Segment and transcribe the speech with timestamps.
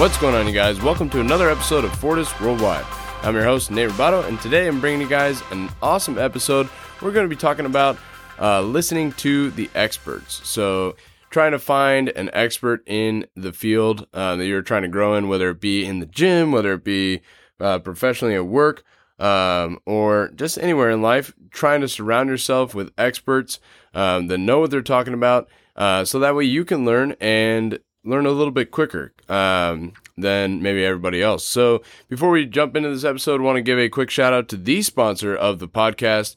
[0.00, 0.80] What's going on, you guys?
[0.80, 2.86] Welcome to another episode of Fortis Worldwide.
[3.20, 6.70] I'm your host, Nate Robato, and today I'm bringing you guys an awesome episode.
[7.02, 7.98] We're going to be talking about
[8.40, 10.40] uh, listening to the experts.
[10.48, 10.96] So,
[11.28, 15.28] trying to find an expert in the field uh, that you're trying to grow in,
[15.28, 17.20] whether it be in the gym, whether it be
[17.60, 18.82] uh, professionally at work,
[19.18, 23.60] um, or just anywhere in life, trying to surround yourself with experts
[23.92, 25.46] um, that know what they're talking about.
[25.76, 30.62] Uh, so that way you can learn and learn a little bit quicker um, than
[30.62, 31.44] maybe everybody else.
[31.44, 34.48] So before we jump into this episode, I want to give a quick shout out
[34.48, 36.36] to the sponsor of the podcast.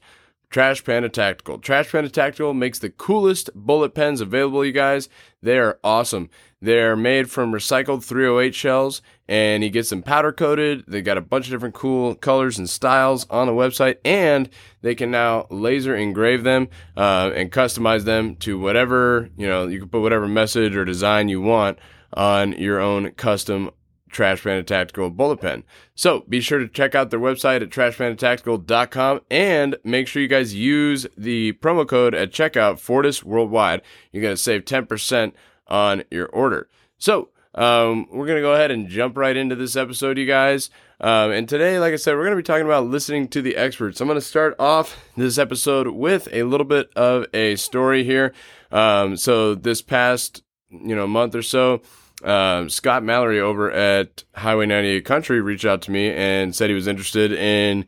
[0.49, 1.57] Trash Panda Tactical.
[1.57, 5.09] Trash Panda Tactical makes the coolest bullet pens available, you guys.
[5.41, 6.29] They are awesome.
[6.63, 10.85] They're made from recycled 308 shells and he gets them powder coated.
[10.87, 14.49] They got a bunch of different cool colors and styles on the website and
[14.81, 19.77] they can now laser engrave them uh, and customize them to whatever, you know, you
[19.77, 21.79] can put whatever message or design you want
[22.13, 23.69] on your own custom
[24.09, 25.65] Trash Panda Tactical bullet pen.
[25.95, 30.55] So be sure to check out their website at trashpandatactical.com and make sure you guys
[30.55, 33.81] use the promo code at checkout Fortis Worldwide.
[34.13, 35.33] You're to save 10%
[35.67, 36.69] on your order.
[36.97, 40.71] So, um, we're going to go ahead and jump right into this episode, you guys.
[40.99, 43.55] Um, and today, like I said, we're going to be talking about listening to the
[43.55, 44.01] experts.
[44.01, 48.33] I'm going to start off this episode with a little bit of a story here.
[48.71, 51.81] Um, so, this past you know month or so,
[52.23, 56.75] uh, Scott Mallory over at Highway 98 Country reached out to me and said he
[56.75, 57.85] was interested in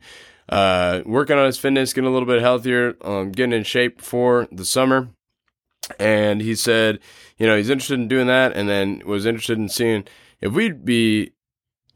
[0.48, 4.46] uh, working on his fitness, getting a little bit healthier, um, getting in shape for
[4.52, 5.08] the summer.
[5.98, 6.98] And he said,
[7.38, 10.04] you know, he's interested in doing that, and then was interested in seeing
[10.40, 11.32] if we'd be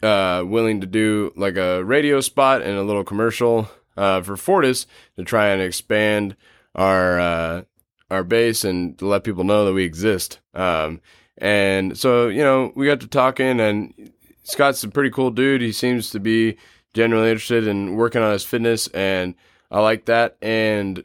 [0.02, 4.86] uh, willing to do like a radio spot and a little commercial uh, for Fortis
[5.16, 6.36] to try and expand
[6.74, 7.62] our uh,
[8.10, 10.40] our base and to let people know that we exist.
[10.54, 11.00] Um,
[11.38, 14.12] and so, you know, we got to talking, and
[14.42, 15.62] Scott's a pretty cool dude.
[15.62, 16.56] He seems to be
[16.92, 19.34] genuinely interested in working on his fitness, and
[19.70, 20.36] I like that.
[20.42, 21.04] And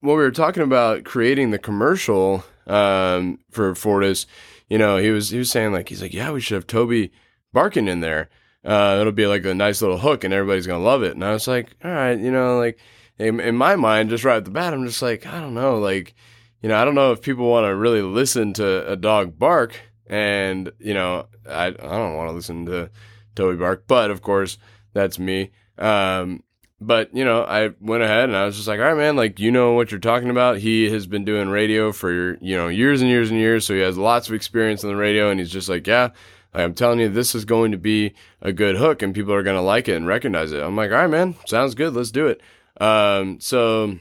[0.00, 4.26] when we were talking about creating the commercial um, for Fortis,
[4.68, 7.12] you know, he was he was saying like he's like, yeah, we should have Toby
[7.52, 8.30] Barkin in there.
[8.64, 11.12] Uh, it'll be like a nice little hook, and everybody's gonna love it.
[11.12, 12.78] And I was like, all right, you know, like
[13.18, 15.78] in, in my mind, just right at the bat, I'm just like, I don't know,
[15.78, 16.14] like
[16.62, 19.78] you know, I don't know if people want to really listen to a dog bark,
[20.06, 22.90] and you know, I I don't want to listen to
[23.34, 24.58] Toby bark, but of course
[24.92, 25.50] that's me.
[25.78, 26.44] Um,
[26.86, 29.38] but you know, I went ahead and I was just like, all right, man, like
[29.40, 30.58] you know what you're talking about.
[30.58, 33.80] He has been doing radio for you know years and years and years, so he
[33.80, 36.10] has lots of experience on the radio, and he's just like, yeah.
[36.54, 38.12] Like, I'm telling you, this is going to be
[38.42, 40.62] a good hook, and people are going to like it and recognize it.
[40.62, 41.94] I'm like, all right, man, sounds good.
[41.94, 42.42] Let's do it.
[42.78, 43.98] Um, so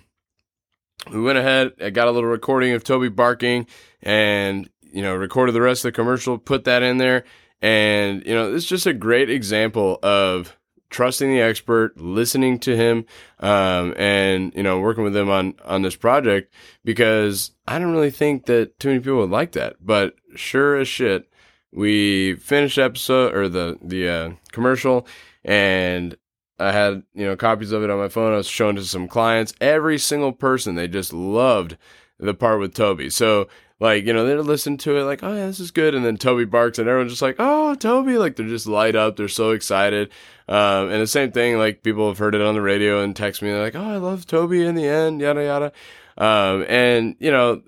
[1.10, 3.68] we went ahead, I got a little recording of Toby barking
[4.02, 7.24] and, you know, recorded the rest of the commercial, put that in there.
[7.62, 10.58] And, you know, it's just a great example of
[10.92, 13.06] trusting the expert, listening to him,
[13.40, 16.54] um, and, you know, working with him on, on this project
[16.86, 19.78] because I don't really think that too many people would like that.
[19.82, 21.32] But sure as shit,
[21.72, 25.08] we finished episode or the, the, uh, commercial
[25.44, 26.16] and
[26.60, 28.34] I had, you know, copies of it on my phone.
[28.34, 29.54] I was showing to some clients.
[29.60, 31.76] Every single person, they just loved
[32.20, 33.10] the part with Toby.
[33.10, 33.48] So,
[33.82, 35.94] like, you know, they listen to it like, oh, yeah, this is good.
[35.94, 38.18] And then Toby barks, and everyone's just like, oh, Toby.
[38.18, 39.18] Like, they're just light up.
[39.18, 40.10] They're so excited.
[40.48, 43.42] Um, and the same thing, like, people have heard it on the radio and text
[43.42, 43.50] me.
[43.50, 45.72] They're like, oh, I love Toby in the end, yada, yada.
[46.18, 47.62] Um, and, you know,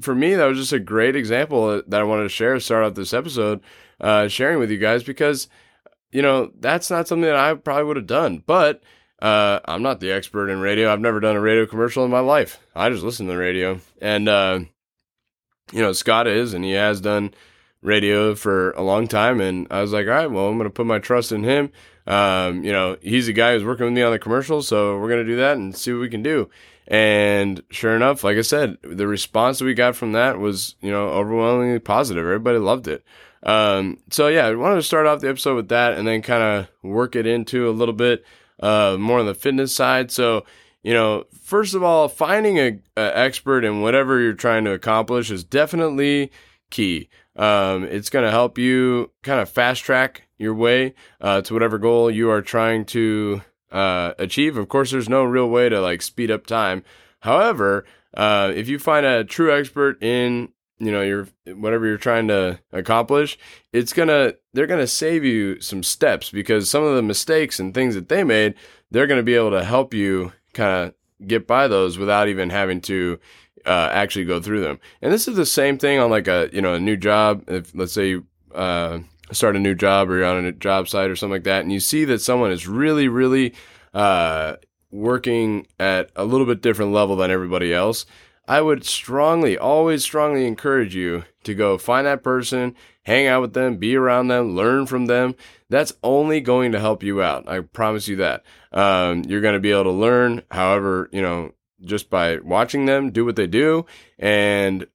[0.00, 2.94] for me, that was just a great example that I wanted to share, start off
[2.94, 3.60] this episode,
[4.00, 5.46] uh, sharing with you guys because–
[6.12, 8.42] you know, that's not something that I probably would have done.
[8.44, 8.82] But
[9.22, 10.92] uh, I'm not the expert in radio.
[10.92, 12.58] I've never done a radio commercial in my life.
[12.74, 13.80] I just listen to the radio.
[14.00, 14.60] And, uh,
[15.72, 17.32] you know, Scott is, and he has done
[17.82, 19.40] radio for a long time.
[19.40, 21.70] And I was like, all right, well, I'm going to put my trust in him.
[22.06, 24.62] Um, you know, he's the guy who's working with me on the commercial.
[24.62, 26.50] So we're going to do that and see what we can do.
[26.88, 30.90] And sure enough, like I said, the response that we got from that was, you
[30.90, 32.24] know, overwhelmingly positive.
[32.24, 33.04] Everybody loved it.
[33.42, 36.42] Um, so yeah, I wanted to start off the episode with that and then kind
[36.42, 38.24] of work it into a little bit
[38.60, 40.10] uh, more on the fitness side.
[40.10, 40.44] So,
[40.82, 45.30] you know, first of all, finding a, a expert in whatever you're trying to accomplish
[45.30, 46.30] is definitely
[46.70, 47.08] key.
[47.36, 51.78] Um, it's going to help you kind of fast track your way uh, to whatever
[51.78, 54.56] goal you are trying to uh, achieve.
[54.56, 56.82] Of course, there's no real way to like speed up time.
[57.20, 57.84] However,
[58.14, 60.50] uh, if you find a true expert in
[60.80, 63.38] you know your whatever you're trying to accomplish
[63.70, 67.94] it's gonna they're gonna save you some steps because some of the mistakes and things
[67.94, 68.54] that they made
[68.90, 72.80] they're gonna be able to help you kind of get by those without even having
[72.80, 73.18] to
[73.66, 76.62] uh, actually go through them and this is the same thing on like a you
[76.62, 78.98] know a new job if let's say you uh,
[79.32, 81.72] start a new job or you're on a job site or something like that, and
[81.72, 83.54] you see that someone is really, really
[83.94, 84.56] uh,
[84.90, 88.06] working at a little bit different level than everybody else,
[88.48, 92.74] I would strongly, always strongly encourage you to go find that person,
[93.04, 95.36] hang out with them, be around them, learn from them.
[95.68, 97.48] That's only going to help you out.
[97.48, 98.42] I promise you that.
[98.72, 101.52] Um, you're going to be able to learn, however, you know,
[101.82, 103.86] just by watching them do what they do
[104.18, 104.86] and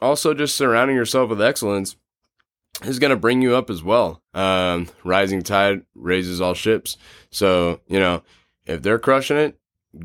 [0.00, 1.96] also just surrounding yourself with excellence
[2.84, 4.22] is going to bring you up as well.
[4.34, 6.96] Um, rising tide raises all ships.
[7.30, 8.22] So, you know,
[8.66, 9.58] if they're crushing it,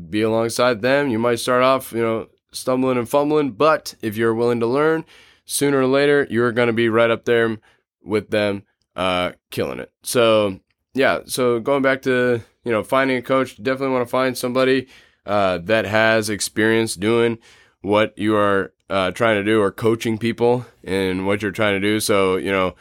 [0.08, 1.10] be alongside them.
[1.10, 5.04] You might start off, you know, stumbling and fumbling, but if you're willing to learn,
[5.44, 7.58] sooner or later, you're going to be right up there
[8.02, 8.62] with them,
[8.96, 9.92] uh, killing it.
[10.02, 10.60] So,
[10.94, 11.20] yeah.
[11.26, 14.86] So going back to, you know, finding a coach, definitely want to find somebody,
[15.26, 17.38] uh, that has experience doing
[17.82, 21.80] what you are uh, trying to do or coaching people in what you're trying to
[21.80, 22.00] do.
[22.00, 22.74] So, you know,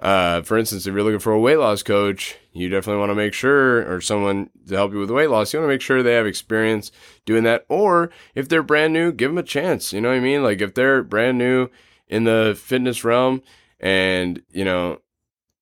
[0.00, 3.14] uh, for instance, if you're looking for a weight loss coach, you definitely want to
[3.14, 6.02] make sure, or someone to help you with weight loss, you want to make sure
[6.02, 6.90] they have experience
[7.26, 7.66] doing that.
[7.68, 9.92] Or if they're brand new, give them a chance.
[9.92, 10.42] You know what I mean?
[10.42, 11.68] Like if they're brand new
[12.08, 13.42] in the fitness realm
[13.78, 15.00] and, you know,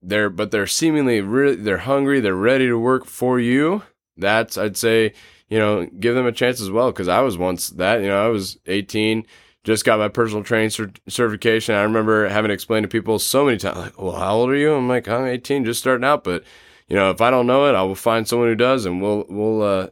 [0.02, 3.82] they're, but they're seemingly really, they're hungry, they're ready to work for you.
[4.16, 5.12] That's, I'd say,
[5.48, 6.92] you know, give them a chance as well.
[6.92, 9.26] Cause I was once that, you know, I was 18
[9.64, 11.74] just got my personal training cert- certification.
[11.74, 14.56] I remember having to explain to people so many times, like, well, how old are
[14.56, 14.72] you?
[14.72, 16.24] I'm like, I'm 18, just starting out.
[16.24, 16.44] But,
[16.88, 19.26] you know, if I don't know it, I will find someone who does and we'll,
[19.28, 19.88] we'll, uh,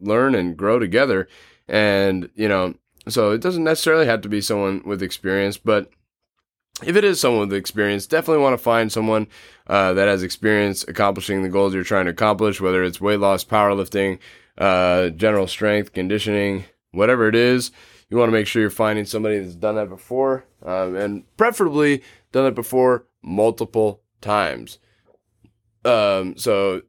[0.00, 1.28] learn and grow together.
[1.68, 2.74] And, you know,
[3.08, 5.90] so it doesn't necessarily have to be someone with experience, but
[6.84, 9.26] if it is someone with experience, definitely want to find someone
[9.66, 13.44] uh, that has experience accomplishing the goals you're trying to accomplish, whether it's weight loss,
[13.44, 14.18] powerlifting,
[14.58, 17.70] uh, general strength, conditioning, whatever it is
[18.12, 22.02] you want to make sure you're finding somebody that's done that before, um, and preferably
[22.30, 24.78] done it before multiple times.
[25.82, 26.82] Um, so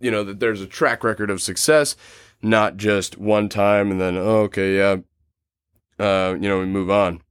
[0.00, 1.96] you know that there's a track record of success,
[2.42, 4.96] not just one time and then oh, okay, yeah,
[5.98, 7.22] uh, you know we move on.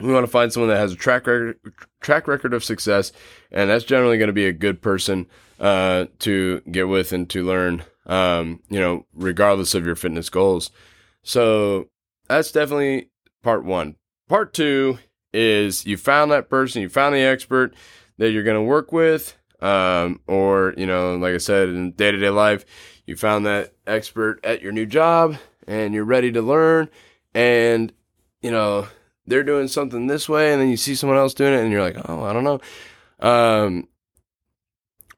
[0.00, 1.58] We want to find someone that has a track record
[2.00, 3.12] track record of success,
[3.50, 5.26] and that's generally going to be a good person
[5.58, 7.84] uh, to get with and to learn.
[8.06, 10.70] Um, you know, regardless of your fitness goals.
[11.22, 11.90] So
[12.26, 13.10] that's definitely
[13.42, 13.96] part one.
[14.30, 14.98] Part two
[15.34, 17.74] is you found that person, you found the expert
[18.16, 22.10] that you're going to work with, um, or, you know, like I said, in day
[22.10, 22.64] to day life,
[23.04, 25.36] you found that expert at your new job
[25.66, 26.88] and you're ready to learn
[27.34, 27.92] and,
[28.40, 28.88] you know,
[29.28, 31.82] they're doing something this way and then you see someone else doing it and you're
[31.82, 32.60] like, oh, I don't know.
[33.20, 33.88] Um,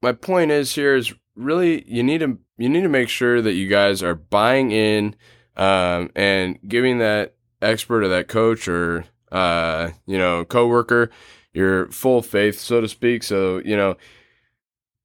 [0.03, 3.55] my point is here is really you need to you need to make sure that
[3.55, 5.17] you guys are buying in
[5.57, 11.11] um, and giving that expert or that coach or uh, you know coworker
[11.53, 13.23] your full faith, so to speak.
[13.23, 13.97] So you know,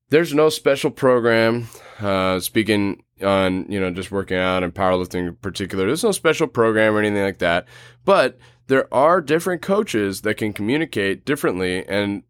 [0.10, 1.68] there's no special program.
[2.00, 6.47] Uh, speaking on you know just working out and powerlifting in particular, there's no special
[6.47, 7.65] program or anything like that.
[8.03, 12.23] But there are different coaches that can communicate differently and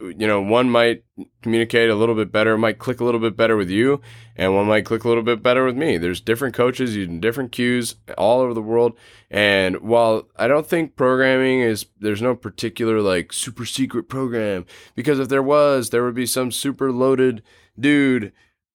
[0.00, 1.04] you know, one might
[1.42, 4.00] communicate a little bit better, might click a little bit better with you,
[4.36, 5.98] and one might click a little bit better with me.
[5.98, 8.98] There's different coaches using different cues all over the world.
[9.30, 15.20] And while I don't think programming is, there's no particular like super secret program, because
[15.20, 17.42] if there was, there would be some super loaded
[17.78, 18.32] dude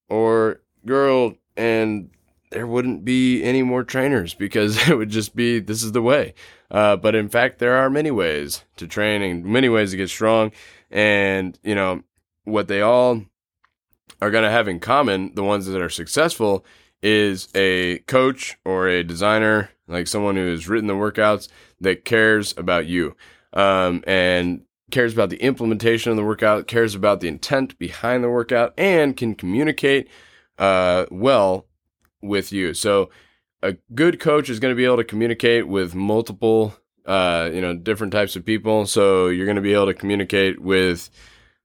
[0.07, 2.09] or girl, and
[2.51, 6.33] there wouldn't be any more trainers because it would just be this is the way.
[6.71, 10.09] Uh, but in fact, there are many ways to train and many ways to get
[10.09, 10.51] strong.
[10.89, 12.03] And, you know,
[12.43, 13.23] what they all
[14.21, 16.65] are going to have in common, the ones that are successful,
[17.01, 21.47] is a coach or a designer, like someone who has written the workouts
[21.79, 23.15] that cares about you
[23.53, 28.29] um, and cares about the implementation of the workout, cares about the intent behind the
[28.29, 30.09] workout, and can communicate
[30.59, 31.65] uh, well
[32.21, 32.75] with you.
[32.75, 33.09] So,
[33.63, 36.75] a good coach is going to be able to communicate with multiple
[37.09, 38.85] uh, you know, different types of people.
[38.85, 41.09] So you're going to be able to communicate with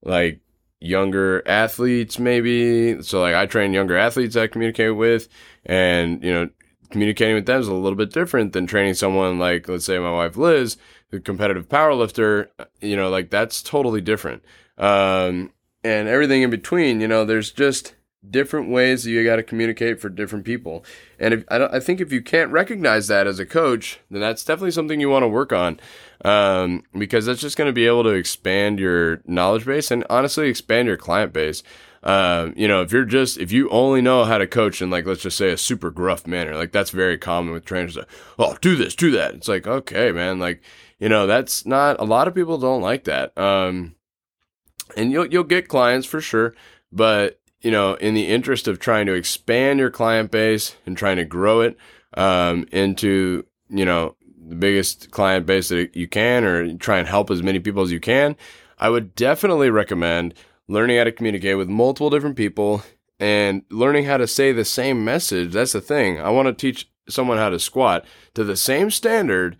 [0.01, 0.39] like
[0.79, 3.01] younger athletes, maybe.
[3.03, 5.29] So like I train younger athletes I communicate with,
[5.63, 6.49] and you know,
[6.89, 10.11] communicating with them is a little bit different than training someone like, let's say, my
[10.11, 10.77] wife Liz,
[11.11, 12.47] the competitive powerlifter.
[12.81, 14.43] You know, like that's totally different.
[14.79, 15.51] Um,
[15.83, 17.01] and everything in between.
[17.01, 17.93] You know, there's just
[18.29, 20.83] different ways that you got to communicate for different people.
[21.19, 24.43] And if, I, I, think if you can't recognize that as a coach, then that's
[24.43, 25.79] definitely something you want to work on
[26.23, 30.49] um, because that's just going to be able to expand your knowledge base and honestly
[30.49, 31.63] expand your client base.
[32.03, 35.05] Um, you know, if you're just, if you only know how to coach in like,
[35.05, 37.95] let's just say a super gruff manner, like that's very common with trainers.
[37.95, 39.33] That, oh, do this, do that.
[39.33, 40.61] It's like, okay, man, like,
[40.99, 43.35] you know, that's not, a lot of people don't like that.
[43.37, 43.95] Um,
[44.95, 46.53] and you'll you'll get clients for sure,
[46.91, 51.15] but you know, in the interest of trying to expand your client base and trying
[51.15, 51.75] to grow it
[52.13, 54.15] um, into you know
[54.47, 57.91] the biggest client base that you can, or try and help as many people as
[57.91, 58.35] you can,
[58.77, 60.35] I would definitely recommend
[60.67, 62.83] learning how to communicate with multiple different people
[63.19, 65.53] and learning how to say the same message.
[65.53, 66.19] That's the thing.
[66.19, 68.05] I want to teach someone how to squat
[68.35, 69.57] to the same standard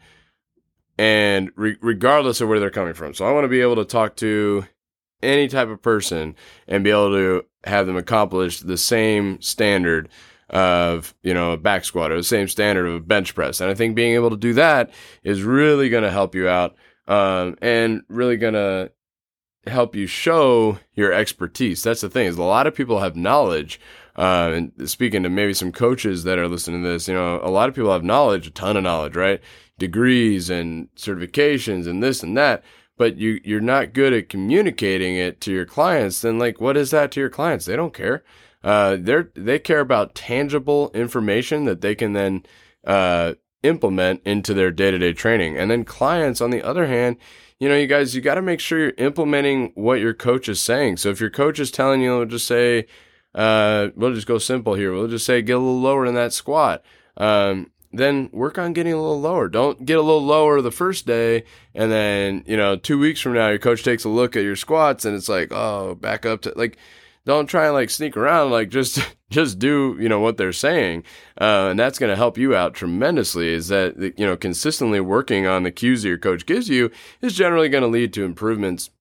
[0.95, 3.15] and re- regardless of where they're coming from.
[3.15, 4.67] So I want to be able to talk to
[5.25, 6.35] any type of person
[6.67, 10.09] and be able to have them accomplish the same standard
[10.49, 13.59] of you know a back squat or the same standard of a bench press.
[13.59, 14.91] And i think being able to do that
[15.23, 16.75] is really going to help you out
[17.07, 18.91] um, and really going to
[19.67, 21.81] help you show your expertise.
[21.81, 23.79] That's the thing is a lot of people have knowledge
[24.15, 27.49] uh, and speaking to maybe some coaches that are listening to this you know a
[27.49, 29.41] lot of people have knowledge a ton of knowledge right?
[29.77, 32.63] Degrees and certifications and this and that
[32.97, 36.91] but you you're not good at communicating it to your clients, then like what is
[36.91, 37.65] that to your clients?
[37.65, 38.23] They don't care.
[38.63, 42.43] Uh, they're they care about tangible information that they can then
[42.85, 43.33] uh,
[43.63, 45.57] implement into their day to day training.
[45.57, 47.17] And then clients, on the other hand,
[47.59, 50.59] you know, you guys, you got to make sure you're implementing what your coach is
[50.59, 50.97] saying.
[50.97, 52.85] So if your coach is telling you, we'll just say,
[53.33, 54.93] uh, we'll just go simple here.
[54.93, 56.83] We'll just say get a little lower in that squat.
[57.17, 59.47] Um, then work on getting a little lower.
[59.47, 63.33] Don't get a little lower the first day, and then you know two weeks from
[63.33, 66.41] now your coach takes a look at your squats and it's like, oh, back up
[66.41, 66.77] to like.
[67.25, 68.51] Don't try and like sneak around.
[68.51, 68.99] Like just
[69.31, 71.05] just do you know what they're saying,
[71.41, 73.49] uh, and that's going to help you out tremendously.
[73.51, 77.33] Is that you know consistently working on the cues that your coach gives you is
[77.33, 78.91] generally going to lead to improvements,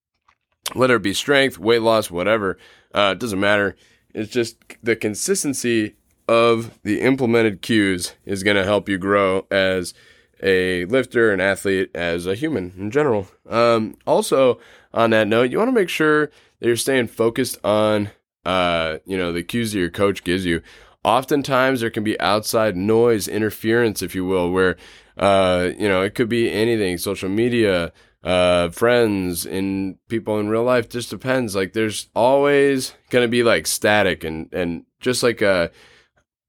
[0.72, 2.56] whether it be strength, weight loss, whatever.
[2.94, 3.76] Uh, it doesn't matter.
[4.14, 5.96] It's just the consistency
[6.28, 9.94] of the implemented cues is going to help you grow as
[10.42, 13.28] a lifter, an athlete, as a human in general.
[13.48, 14.58] Um, also,
[14.92, 18.10] on that note, you want to make sure that you're staying focused on,
[18.44, 20.62] uh, you know, the cues that your coach gives you.
[21.02, 24.76] Oftentimes, there can be outside noise, interference, if you will, where,
[25.18, 30.62] uh, you know, it could be anything, social media, uh, friends, and people in real
[30.62, 30.88] life.
[30.88, 31.54] Just depends.
[31.54, 35.70] Like, there's always going to be like static and and just like a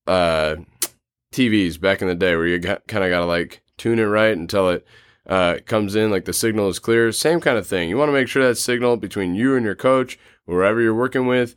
[0.08, 0.56] uh,
[1.34, 4.36] TVs back in the day where you kind of got to like tune it right
[4.36, 4.86] until it
[5.28, 7.12] uh, comes in, like the signal is clear.
[7.12, 7.90] Same kind of thing.
[7.90, 11.28] You want to make sure that signal between you and your coach, wherever you're working
[11.28, 11.56] with,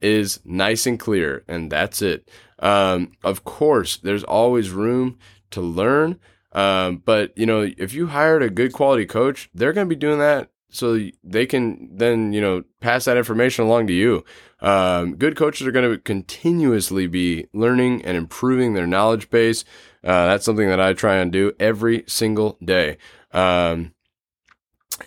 [0.00, 2.28] is nice and clear, and that's it.
[2.58, 5.18] Um, of course, there's always room
[5.50, 6.18] to learn.
[6.52, 9.98] Um, but you know, if you hired a good quality coach, they're going to be
[9.98, 14.24] doing that so they can then you know pass that information along to you.
[14.60, 19.64] Um, good coaches are going to continuously be learning and improving their knowledge base.
[20.02, 22.96] Uh, that's something that I try and do every single day.
[23.32, 23.94] Um,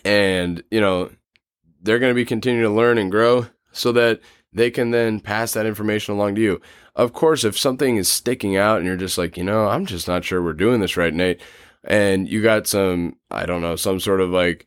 [0.03, 1.11] and you know
[1.81, 4.21] they're going to be continuing to learn and grow so that
[4.53, 6.61] they can then pass that information along to you.
[6.95, 10.07] Of course, if something is sticking out and you're just like, you know, I'm just
[10.07, 11.41] not sure we're doing this right, Nate,
[11.83, 14.65] and you got some, I don't know, some sort of like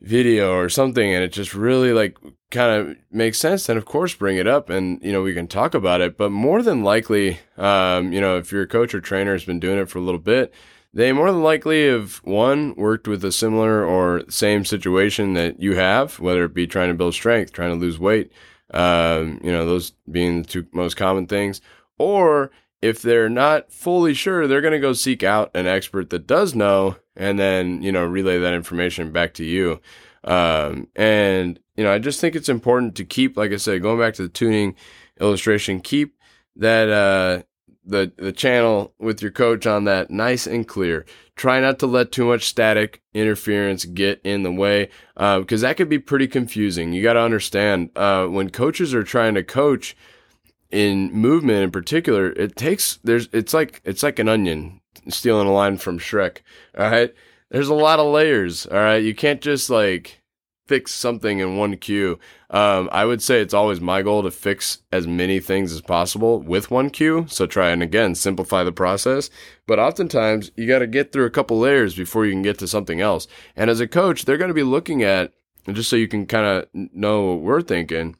[0.00, 2.16] video or something and it just really like
[2.50, 5.48] kind of makes sense then of course bring it up and you know we can
[5.48, 6.16] talk about it.
[6.16, 9.78] But more than likely um, you know if your coach or trainer has been doing
[9.78, 10.52] it for a little bit
[10.94, 15.74] they more than likely have one worked with a similar or same situation that you
[15.76, 18.32] have whether it be trying to build strength trying to lose weight
[18.74, 21.60] um, you know those being the two most common things
[21.98, 22.50] or
[22.80, 26.54] if they're not fully sure they're going to go seek out an expert that does
[26.54, 29.80] know and then you know relay that information back to you.
[30.24, 34.00] Um, and you know i just think it's important to keep like i said going
[34.00, 34.74] back to the tuning
[35.20, 36.16] illustration keep
[36.56, 37.40] that uh
[37.88, 41.04] the the channel with your coach on that nice and clear.
[41.34, 45.76] Try not to let too much static interference get in the way because uh, that
[45.76, 46.92] could be pretty confusing.
[46.92, 49.96] You got to understand uh, when coaches are trying to coach
[50.70, 55.52] in movement in particular it takes there's it's like it's like an onion stealing a
[55.52, 56.38] line from Shrek.
[56.76, 57.14] All right.
[57.50, 58.66] There's a lot of layers.
[58.66, 59.02] All right.
[59.02, 60.20] You can't just like
[60.66, 62.18] fix something in one cue.
[62.50, 66.40] Um, I would say it's always my goal to fix as many things as possible
[66.40, 67.24] with one cue.
[67.28, 69.30] So try and again simplify the process.
[69.66, 72.68] But oftentimes you got to get through a couple layers before you can get to
[72.68, 73.26] something else.
[73.56, 75.32] And as a coach, they're going to be looking at,
[75.72, 78.16] just so you can kind of know what we're thinking,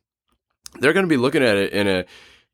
[0.80, 2.04] they're going to be looking at it in a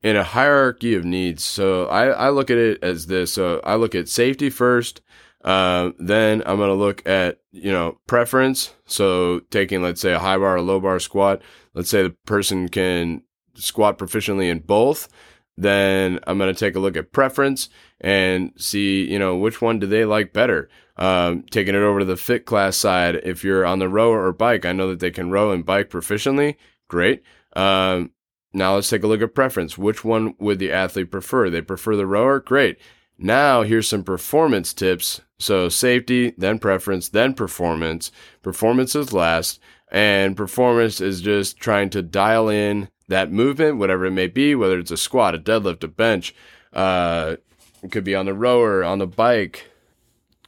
[0.05, 1.43] in a hierarchy of needs.
[1.43, 3.33] So I, I look at it as this.
[3.33, 5.01] So I look at safety first.
[5.43, 8.75] Uh, then I'm going to look at, you know, preference.
[8.85, 11.41] So taking, let's say a high bar or low bar squat.
[11.73, 13.23] Let's say the person can
[13.55, 15.09] squat proficiently in both.
[15.57, 17.69] then I'm going to take a look at preference
[18.01, 20.69] and see, you know, which one do they like better.
[20.97, 24.33] Um, taking it over to the fit class side, if you're on the rower or
[24.33, 26.57] bike, I know that they can row and bike proficiently.
[26.89, 27.23] Great.
[27.55, 28.11] Um,
[28.55, 29.77] now let's take a look at preference.
[29.77, 31.51] Which one would the athlete prefer?
[31.51, 32.41] They prefer the rower?
[32.41, 32.79] Great.
[33.19, 35.21] Now here's some performance tips.
[35.39, 38.13] So safety, then preference, then performance.
[38.43, 44.13] Performance is last, and performance is just trying to dial in that movement, whatever it
[44.13, 46.35] may be, whether it's a squat, a deadlift, a bench,
[46.73, 47.37] uh,
[47.83, 49.71] it could be on the rower, on the bike,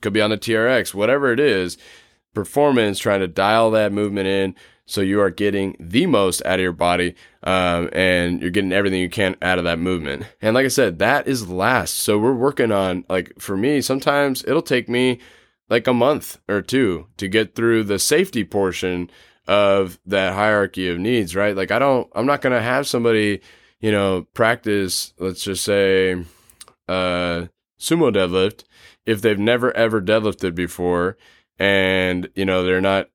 [0.00, 1.76] could be on the TRX, whatever it is,
[2.32, 4.54] performance, trying to dial that movement in
[4.86, 9.00] so you are getting the most out of your body um, and you're getting everything
[9.00, 10.24] you can out of that movement.
[10.40, 11.94] And like I said, that is last.
[11.94, 15.18] So we're working on, like, for me, sometimes it'll take me
[15.68, 19.10] like a month or two to get through the safety portion
[19.48, 21.56] of that hierarchy of needs, right?
[21.56, 23.40] Like, I don't, I'm not going to have somebody,
[23.80, 26.24] you know, practice, let's just say,
[26.88, 27.46] uh,
[27.78, 28.64] sumo deadlift
[29.04, 31.16] if they've never ever deadlifted before
[31.58, 33.08] and you know they're not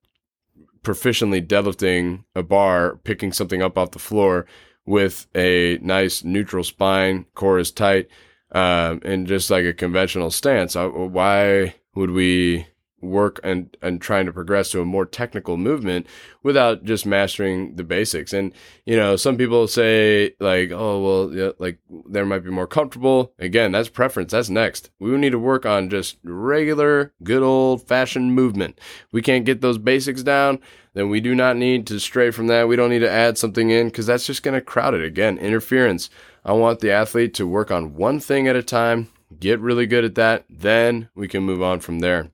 [0.82, 4.46] proficiently deadlifting a bar picking something up off the floor
[4.84, 8.08] with a nice neutral spine core is tight
[8.52, 12.66] um, and just like a conventional stance why would we
[13.02, 16.06] work and and trying to progress to a more technical movement
[16.42, 18.32] without just mastering the basics.
[18.32, 18.52] And
[18.86, 21.78] you know some people say like oh well yeah, like
[22.08, 23.32] there might be more comfortable.
[23.38, 24.32] Again that's preference.
[24.32, 24.90] That's next.
[24.98, 28.80] We need to work on just regular good old fashioned movement.
[29.10, 30.60] We can't get those basics down
[30.94, 32.68] then we do not need to stray from that.
[32.68, 35.02] We don't need to add something in because that's just going to crowd it.
[35.02, 36.10] Again interference.
[36.44, 40.04] I want the athlete to work on one thing at a time get really good
[40.04, 42.30] at that then we can move on from there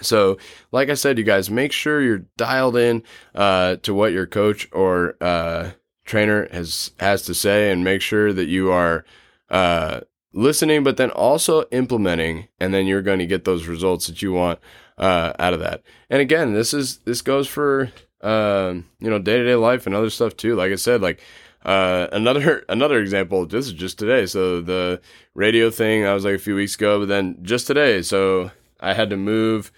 [0.00, 0.38] so,
[0.72, 3.02] like I said, you guys, make sure you're dialed in
[3.34, 5.70] uh, to what your coach or uh,
[6.04, 9.04] trainer has has to say, and make sure that you are
[9.50, 10.00] uh,
[10.32, 14.32] listening, but then also implementing, and then you're going to get those results that you
[14.32, 14.58] want
[14.98, 15.82] uh, out of that.
[16.10, 19.94] And again, this is this goes for um, you know day to day life and
[19.94, 20.56] other stuff too.
[20.56, 21.20] Like I said, like
[21.64, 23.46] uh, another another example.
[23.46, 24.26] This is just today.
[24.26, 25.00] So the
[25.34, 28.02] radio thing, I was like a few weeks ago, but then just today.
[28.02, 28.50] So
[28.84, 29.72] I had to move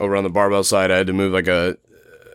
[0.00, 0.90] over on the barbell side.
[0.90, 1.76] I had to move like a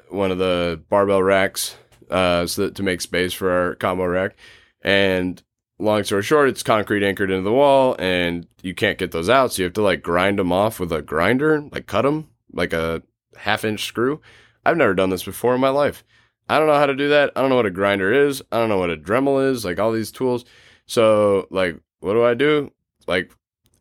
[0.09, 1.75] one of the barbell racks
[2.09, 4.35] uh, so that, to make space for our combo rack.
[4.81, 5.41] And
[5.77, 9.53] long story short, it's concrete anchored into the wall, and you can't get those out.
[9.53, 12.73] So you have to like grind them off with a grinder, like cut them like
[12.73, 13.03] a
[13.37, 14.21] half inch screw.
[14.65, 16.03] I've never done this before in my life.
[16.47, 17.31] I don't know how to do that.
[17.35, 18.41] I don't know what a grinder is.
[18.51, 19.63] I don't know what a Dremel is.
[19.63, 20.45] Like all these tools.
[20.87, 22.71] So like, what do I do?
[23.07, 23.31] Like,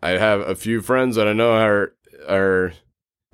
[0.03, 1.95] I have a few friends that I know are
[2.27, 2.73] are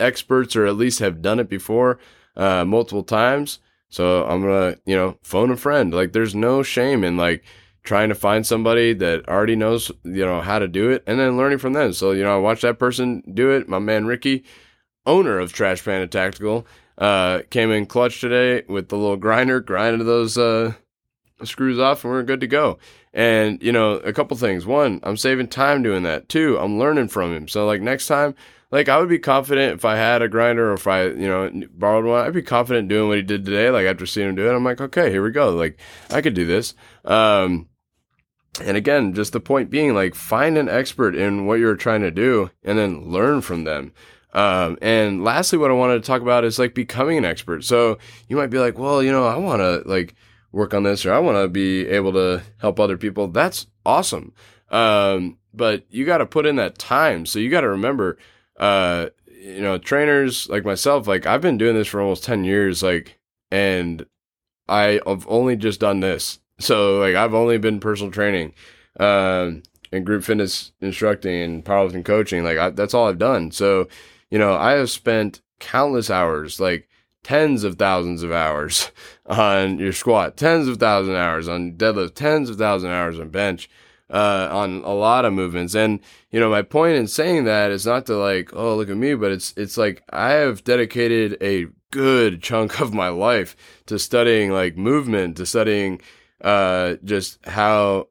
[0.00, 1.98] experts or at least have done it before
[2.36, 3.60] uh, multiple times.
[3.88, 5.94] So I'm gonna, you know, phone a friend.
[5.94, 7.44] Like there's no shame in like
[7.84, 11.36] trying to find somebody that already knows, you know, how to do it and then
[11.36, 11.92] learning from them.
[11.92, 13.68] So, you know, I watched that person do it.
[13.68, 14.44] My man Ricky,
[15.06, 16.66] owner of Trash Panda Tactical,
[16.96, 20.72] uh, came in clutch today with the little grinder, grinded those uh,
[21.42, 22.78] screws off, and we're good to go.
[23.12, 24.66] And, you know, a couple things.
[24.66, 26.28] One, I'm saving time doing that.
[26.28, 27.48] Two, I'm learning from him.
[27.48, 28.34] So, like, next time,
[28.74, 31.48] like, I would be confident if I had a grinder or if I, you know,
[31.70, 33.70] borrowed one, I'd be confident doing what he did today.
[33.70, 35.50] Like, after seeing him do it, I'm like, okay, here we go.
[35.50, 35.78] Like,
[36.10, 36.74] I could do this.
[37.04, 37.68] Um,
[38.60, 42.10] and again, just the point being, like, find an expert in what you're trying to
[42.10, 43.92] do and then learn from them.
[44.32, 47.62] Um, and lastly, what I wanted to talk about is like becoming an expert.
[47.62, 50.16] So you might be like, well, you know, I want to like
[50.50, 53.28] work on this or I want to be able to help other people.
[53.28, 54.32] That's awesome.
[54.68, 57.26] Um, but you got to put in that time.
[57.26, 58.18] So you got to remember,
[58.58, 62.82] uh, you know, trainers like myself, like I've been doing this for almost 10 years,
[62.82, 63.18] like,
[63.50, 64.06] and
[64.68, 66.38] I have only just done this.
[66.60, 68.54] So like I've only been personal training,
[68.98, 69.62] um,
[69.92, 72.44] and group fitness instructing and powerlifting coaching.
[72.44, 73.50] Like I, that's all I've done.
[73.50, 73.88] So,
[74.30, 76.88] you know, I have spent countless hours, like
[77.22, 78.92] tens of thousands of hours
[79.26, 83.68] on your squat, tens of thousand hours on deadlift, tens of thousand hours on bench,
[84.14, 85.74] uh, on a lot of movements.
[85.74, 86.00] And
[86.31, 89.14] you know, my point in saying that is not to like, oh, look at me,
[89.14, 94.53] but it's it's like I have dedicated a good chunk of my life to studying
[94.53, 96.00] like movement, to studying
[96.40, 98.09] uh, just how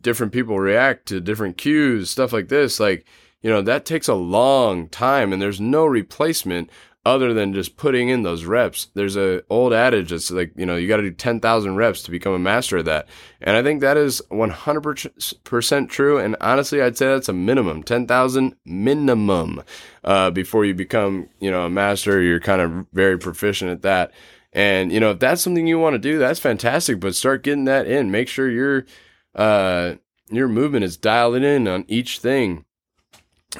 [0.00, 2.78] different people react to different cues, stuff like this.
[2.78, 3.06] Like,
[3.40, 6.70] you know, that takes a long time, and there's no replacement
[7.04, 8.88] other than just putting in those reps.
[8.94, 12.12] There's a old adage that's like, you know, you got to do 10,000 reps to
[12.12, 13.08] become a master of that.
[13.40, 16.18] And I think that is 100% true.
[16.18, 19.62] And honestly, I'd say that's a minimum, 10,000 minimum,
[20.04, 22.20] uh, before you become, you know, a master.
[22.20, 24.12] You're kind of very proficient at that.
[24.52, 27.64] And, you know, if that's something you want to do, that's fantastic, but start getting
[27.64, 28.10] that in.
[28.10, 28.84] Make sure you're,
[29.34, 29.94] uh,
[30.30, 32.64] your movement is dialed in on each thing.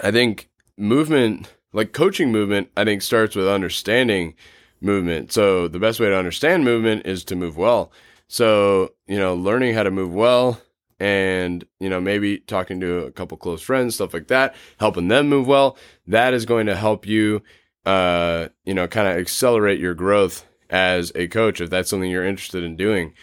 [0.02, 4.34] I think movement, like coaching movement, I think starts with understanding
[4.80, 5.32] movement.
[5.32, 7.92] So the best way to understand movement is to move well.
[8.28, 10.60] So, you know, learning how to move well
[10.98, 15.28] and, you know, maybe talking to a couple close friends, stuff like that, helping them
[15.28, 17.42] move well, that is going to help you,
[17.84, 22.26] uh, you know, kind of accelerate your growth as a coach if that's something you're
[22.26, 23.14] interested in doing.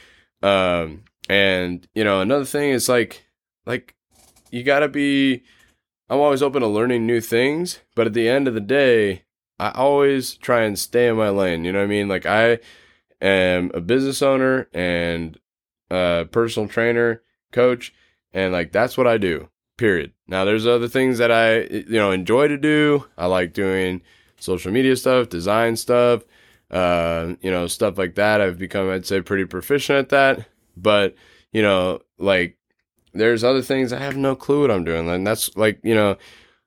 [0.43, 3.25] Um, and, you know, another thing is like,
[3.65, 3.95] like,
[4.51, 5.43] you got to be,
[6.09, 9.23] I'm always open to learning new things, but at the end of the day,
[9.59, 11.63] I always try and stay in my lane.
[11.65, 12.07] You know what I mean?
[12.07, 12.59] Like I
[13.21, 15.39] am a business owner and
[15.91, 17.93] a personal trainer, coach,
[18.33, 19.49] and like that's what I do.
[19.77, 20.13] Period.
[20.27, 23.05] Now there's other things that I you know enjoy to do.
[23.17, 24.01] I like doing
[24.39, 26.23] social media stuff, design stuff,
[26.71, 28.41] uh, you know, stuff like that.
[28.41, 30.47] I've become I'd say pretty proficient at that.
[30.77, 31.15] But,
[31.51, 32.57] you know, like
[33.13, 35.07] there's other things I have no clue what I'm doing.
[35.09, 36.17] And that's like, you know,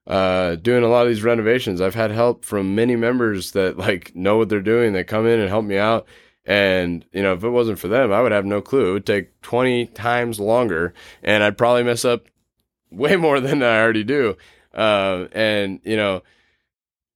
[0.07, 1.81] uh, doing a lot of these renovations.
[1.81, 4.93] I've had help from many members that like know what they're doing.
[4.93, 6.07] They come in and help me out.
[6.45, 8.91] And, you know, if it wasn't for them, I would have no clue.
[8.91, 12.27] It would take 20 times longer and I'd probably mess up
[12.91, 14.37] way more than I already do.
[14.75, 16.23] Uh, and, you know,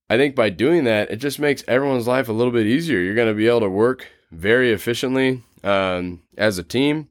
[0.08, 3.00] I think by doing that, it just makes everyone's life a little bit easier.
[3.00, 7.08] You're going to be able to work very efficiently um, as a team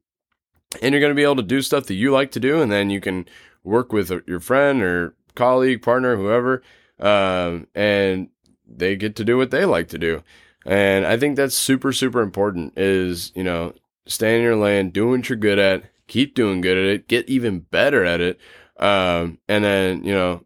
[0.81, 2.71] and you're going to be able to do stuff that you like to do, and
[2.71, 3.27] then you can
[3.63, 6.61] work with your friend or colleague, partner, whoever,
[6.99, 8.29] um, and
[8.67, 10.23] they get to do what they like to do.
[10.65, 12.73] And I think that's super, super important.
[12.77, 13.73] Is you know,
[14.07, 17.29] stay in your lane, do what you're good at, keep doing good at it, get
[17.29, 18.39] even better at it,
[18.79, 20.43] um, and then you know,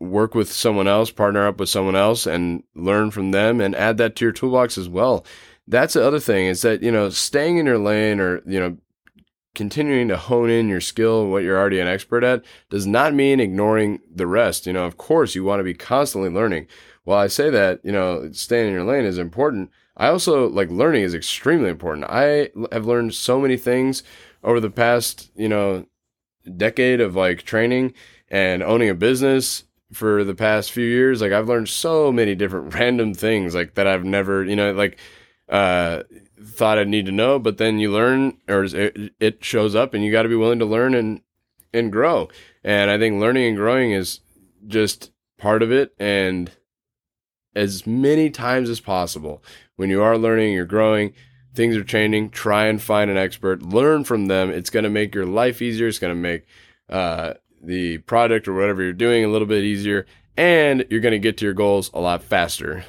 [0.00, 3.98] work with someone else, partner up with someone else, and learn from them, and add
[3.98, 5.26] that to your toolbox as well.
[5.68, 8.78] That's the other thing is that you know, staying in your lane or you know
[9.56, 13.40] continuing to hone in your skill, what you're already an expert at, does not mean
[13.40, 14.66] ignoring the rest.
[14.66, 16.68] You know, of course, you want to be constantly learning.
[17.02, 20.70] While I say that, you know, staying in your lane is important, I also like
[20.70, 22.06] learning is extremely important.
[22.08, 24.02] I have learned so many things
[24.44, 25.86] over the past, you know,
[26.56, 27.94] decade of like training
[28.28, 31.20] and owning a business for the past few years.
[31.20, 34.98] Like I've learned so many different random things like that I've never, you know, like
[35.48, 36.02] uh
[36.42, 40.12] thought I'd need to know, but then you learn or it shows up and you
[40.12, 41.20] got to be willing to learn and
[41.72, 42.28] and grow.
[42.64, 44.20] And I think learning and growing is
[44.66, 46.50] just part of it and
[47.54, 49.42] as many times as possible
[49.76, 51.14] when you are learning, you're growing,
[51.54, 54.50] things are changing, try and find an expert, learn from them.
[54.50, 56.46] It's going to make your life easier, it's going to make
[56.88, 61.18] uh, the product or whatever you're doing a little bit easier and you're going to
[61.18, 62.84] get to your goals a lot faster.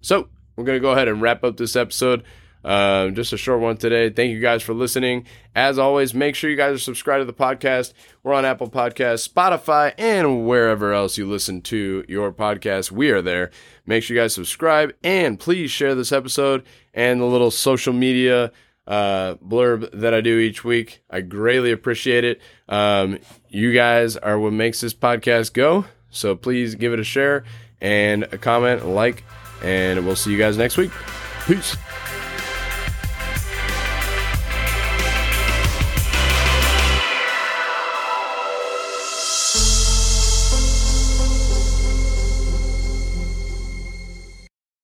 [0.00, 2.24] So, we're going to go ahead and wrap up this episode.
[2.68, 4.10] Uh, just a short one today.
[4.10, 5.24] Thank you guys for listening.
[5.54, 7.94] As always, make sure you guys are subscribed to the podcast.
[8.22, 12.90] We're on Apple Podcasts, Spotify, and wherever else you listen to your podcast.
[12.92, 13.50] We are there.
[13.86, 18.52] Make sure you guys subscribe and please share this episode and the little social media
[18.86, 21.02] uh, blurb that I do each week.
[21.08, 22.38] I greatly appreciate it.
[22.68, 25.86] Um, you guys are what makes this podcast go.
[26.10, 27.44] So please give it a share
[27.80, 29.24] and a comment, a like,
[29.62, 30.90] and we'll see you guys next week.
[31.46, 31.74] Peace.